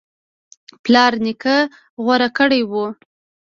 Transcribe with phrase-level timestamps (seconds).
[0.83, 1.55] پلار نیکه
[2.03, 2.71] غوره کړی و